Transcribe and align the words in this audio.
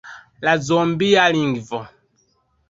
La 0.47 0.53
zombia 0.69 1.27
lingvo. 1.35 1.83